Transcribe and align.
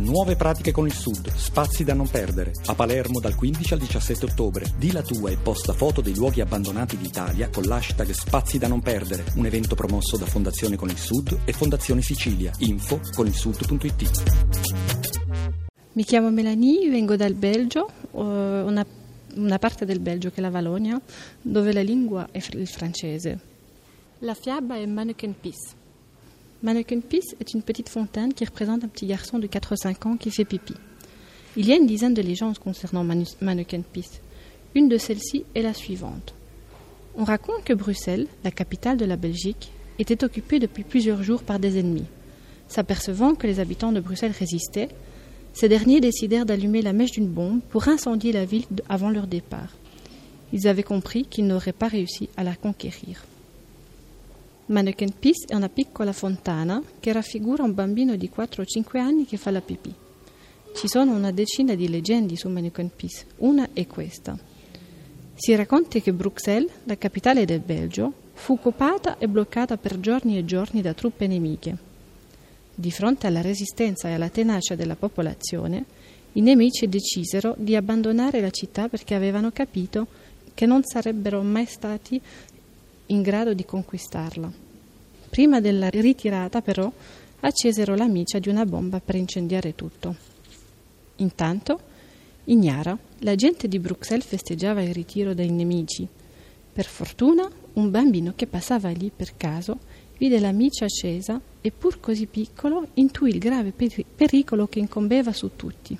Nuove 0.00 0.34
pratiche 0.34 0.72
con 0.72 0.86
il 0.86 0.94
Sud, 0.94 1.30
spazi 1.34 1.84
da 1.84 1.92
non 1.92 2.08
perdere. 2.08 2.52
A 2.66 2.74
Palermo 2.74 3.20
dal 3.20 3.34
15 3.34 3.74
al 3.74 3.80
17 3.80 4.24
ottobre. 4.24 4.64
Di 4.78 4.92
la 4.92 5.02
tua 5.02 5.28
e 5.28 5.36
posta 5.36 5.74
foto 5.74 6.00
dei 6.00 6.14
luoghi 6.14 6.40
abbandonati 6.40 6.96
d'Italia 6.96 7.50
con 7.50 7.64
l'hashtag 7.64 8.10
Spazi 8.10 8.56
da 8.56 8.66
non 8.66 8.80
perdere. 8.80 9.26
Un 9.36 9.44
evento 9.44 9.74
promosso 9.74 10.16
da 10.16 10.24
Fondazione 10.24 10.76
con 10.76 10.88
il 10.88 10.96
Sud 10.96 11.40
e 11.44 11.52
Fondazione 11.52 12.00
Sicilia. 12.00 12.50
Info 12.60 12.98
con 13.14 13.26
il 13.26 13.34
sud.it. 13.34 14.22
Mi 15.92 16.04
chiamo 16.04 16.30
Melanie, 16.30 16.88
vengo 16.88 17.16
dal 17.16 17.34
Belgio, 17.34 17.86
eh, 17.88 18.18
una, 18.20 18.86
una 19.34 19.58
parte 19.58 19.84
del 19.84 20.00
Belgio 20.00 20.30
che 20.30 20.36
è 20.36 20.40
la 20.40 20.48
Valogna, 20.48 20.98
dove 21.42 21.74
la 21.74 21.82
lingua 21.82 22.28
è 22.30 22.42
il 22.52 22.68
francese. 22.68 23.38
La 24.20 24.32
fiaba 24.32 24.78
est 24.78 24.88
Mannequin 24.88 25.34
Peace. 25.38 25.79
Mannequin 26.62 27.00
Peace 27.00 27.34
est 27.40 27.54
une 27.54 27.62
petite 27.62 27.88
fontaine 27.88 28.34
qui 28.34 28.44
représente 28.44 28.84
un 28.84 28.88
petit 28.88 29.06
garçon 29.06 29.38
de 29.38 29.46
4 29.46 29.76
5 29.76 30.04
ans 30.04 30.16
qui 30.18 30.30
fait 30.30 30.44
pipi. 30.44 30.74
Il 31.56 31.66
y 31.66 31.72
a 31.72 31.76
une 31.76 31.86
dizaine 31.86 32.12
de 32.12 32.20
légendes 32.20 32.58
concernant 32.58 33.02
Mannequin 33.02 33.80
Peace. 33.80 34.20
Une 34.74 34.90
de 34.90 34.98
celles-ci 34.98 35.46
est 35.54 35.62
la 35.62 35.72
suivante. 35.72 36.34
On 37.16 37.24
raconte 37.24 37.64
que 37.64 37.72
Bruxelles, 37.72 38.26
la 38.44 38.50
capitale 38.50 38.98
de 38.98 39.06
la 39.06 39.16
Belgique, 39.16 39.72
était 39.98 40.22
occupée 40.22 40.58
depuis 40.58 40.84
plusieurs 40.84 41.22
jours 41.22 41.44
par 41.44 41.60
des 41.60 41.78
ennemis. 41.78 42.04
S'apercevant 42.68 43.34
que 43.34 43.46
les 43.46 43.58
habitants 43.58 43.92
de 43.92 44.00
Bruxelles 44.00 44.34
résistaient, 44.38 44.90
ces 45.54 45.68
derniers 45.70 46.00
décidèrent 46.00 46.44
d'allumer 46.46 46.82
la 46.82 46.92
mèche 46.92 47.12
d'une 47.12 47.26
bombe 47.26 47.60
pour 47.70 47.88
incendier 47.88 48.32
la 48.32 48.44
ville 48.44 48.66
avant 48.90 49.08
leur 49.08 49.26
départ. 49.26 49.74
Ils 50.52 50.68
avaient 50.68 50.82
compris 50.82 51.24
qu'ils 51.24 51.46
n'auraient 51.46 51.72
pas 51.72 51.88
réussi 51.88 52.28
à 52.36 52.44
la 52.44 52.54
conquérir. 52.54 53.24
Mannequin 54.70 55.12
Peace 55.18 55.46
è 55.48 55.56
una 55.56 55.68
piccola 55.68 56.12
fontana 56.12 56.80
che 57.00 57.12
raffigura 57.12 57.64
un 57.64 57.74
bambino 57.74 58.14
di 58.14 58.28
4 58.28 58.64
5 58.64 59.00
anni 59.00 59.26
che 59.26 59.36
fa 59.36 59.50
la 59.50 59.60
pipì. 59.60 59.92
Ci 60.72 60.86
sono 60.86 61.12
una 61.12 61.32
decina 61.32 61.74
di 61.74 61.88
leggende 61.88 62.36
su 62.36 62.48
Mannequin 62.48 62.88
Peace, 62.94 63.26
una 63.38 63.70
è 63.72 63.84
questa. 63.88 64.38
Si 65.34 65.52
racconta 65.56 65.98
che 65.98 66.12
Bruxelles, 66.12 66.70
la 66.84 66.96
capitale 66.96 67.44
del 67.44 67.58
Belgio, 67.58 68.12
fu 68.34 68.52
occupata 68.52 69.18
e 69.18 69.26
bloccata 69.26 69.76
per 69.76 69.98
giorni 69.98 70.38
e 70.38 70.44
giorni 70.44 70.82
da 70.82 70.94
truppe 70.94 71.26
nemiche. 71.26 71.76
Di 72.72 72.92
fronte 72.92 73.26
alla 73.26 73.40
resistenza 73.40 74.08
e 74.08 74.12
alla 74.12 74.28
tenacia 74.28 74.76
della 74.76 74.94
popolazione, 74.94 75.84
i 76.34 76.40
nemici 76.40 76.88
decisero 76.88 77.56
di 77.58 77.74
abbandonare 77.74 78.40
la 78.40 78.50
città 78.50 78.88
perché 78.88 79.16
avevano 79.16 79.50
capito 79.50 80.06
che 80.54 80.64
non 80.64 80.84
sarebbero 80.84 81.42
mai 81.42 81.66
stati 81.66 82.20
in 83.10 83.22
grado 83.22 83.54
di 83.54 83.64
conquistarla. 83.64 84.69
Prima 85.30 85.60
della 85.60 85.88
ritirata, 85.88 86.60
però, 86.60 86.92
accesero 87.40 87.94
la 87.94 88.08
miccia 88.08 88.40
di 88.40 88.48
una 88.48 88.66
bomba 88.66 89.00
per 89.00 89.14
incendiare 89.14 89.76
tutto. 89.76 90.16
Intanto, 91.16 91.80
ignara, 92.44 92.98
la 93.18 93.34
gente 93.36 93.68
di 93.68 93.78
Bruxelles 93.78 94.26
festeggiava 94.26 94.82
il 94.82 94.92
ritiro 94.92 95.32
dei 95.32 95.50
nemici. 95.50 96.06
Per 96.72 96.84
fortuna, 96.84 97.48
un 97.74 97.90
bambino 97.90 98.32
che 98.34 98.48
passava 98.48 98.90
lì 98.90 99.12
per 99.14 99.36
caso 99.36 99.78
vide 100.18 100.40
la 100.40 100.52
miccia 100.52 100.86
accesa 100.86 101.40
e, 101.60 101.70
pur 101.70 102.00
così 102.00 102.26
piccolo, 102.26 102.88
intuì 102.94 103.30
il 103.30 103.38
grave 103.38 103.72
pericolo 103.72 104.66
che 104.66 104.80
incombeva 104.80 105.32
su 105.32 105.52
tutti. 105.54 105.96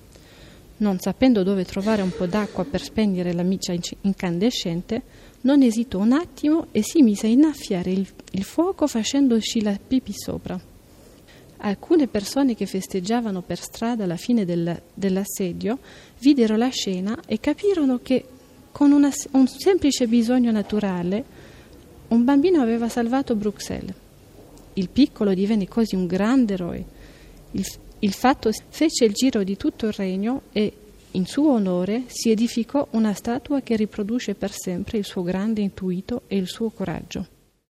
Non 0.81 0.98
sapendo 0.98 1.42
dove 1.42 1.64
trovare 1.64 2.03
un 2.03 2.11
po' 2.11 2.27
d'acqua 2.27 2.64
per 2.64 2.83
spegnere 2.83 3.34
la 3.34 3.42
miccia 3.42 3.75
incandescente, 4.00 5.03
non 5.42 5.62
esitò 5.62 5.98
un 5.98 6.12
attimo 6.12 6.67
e 6.72 6.83
si 6.83 7.03
mise 7.03 7.27
a 7.27 7.31
innaffiare 7.31 7.91
il, 7.91 8.06
il 8.33 8.45
fuoco 8.45 8.87
facendoci 8.87 9.62
la 9.62 9.78
pipì 9.87 10.12
sopra. 10.14 10.59
Alcune 11.62 12.06
persone 12.06 12.55
che 12.55 12.64
festeggiavano 12.64 13.42
per 13.42 13.61
strada 13.61 14.06
la 14.06 14.17
fine 14.17 14.47
del, 14.47 14.81
dell'assedio 14.95 15.78
videro 16.19 16.56
la 16.56 16.69
scena 16.69 17.20
e 17.27 17.39
capirono 17.39 18.00
che 18.03 18.25
con 18.72 18.92
una, 18.92 19.11
un 19.33 19.47
semplice 19.47 20.06
bisogno 20.06 20.50
naturale 20.50 21.25
un 22.09 22.25
bambino 22.25 22.62
aveva 22.62 22.88
salvato 22.88 23.37
Bruxelles. 23.37 23.94
Il 24.75 24.88
piccolo 24.88 25.34
divenne 25.34 25.69
così 25.69 25.94
un 25.94 26.06
grande 26.06 26.54
eroe. 26.54 26.84
Il, 27.53 27.66
il 28.00 28.12
fatto 28.12 28.50
fece 28.69 29.04
il 29.04 29.12
giro 29.12 29.43
di 29.43 29.56
tutto 29.56 29.87
il 29.87 29.93
regno 29.93 30.43
e 30.53 30.72
in 31.12 31.26
suo 31.26 31.53
onore 31.53 32.04
si 32.06 32.31
edificò 32.31 32.87
una 32.93 33.15
statua 33.15 33.60
che 33.60 33.76
riproduce 33.76 34.34
per 34.34 34.53
sempre 34.53 34.98
il 34.98 35.04
suo 35.04 35.22
grande 35.22 35.60
intuito 35.60 36.22
e 36.26 36.37
il 36.37 36.47
suo 36.47 36.71
coraggio. 36.71 37.26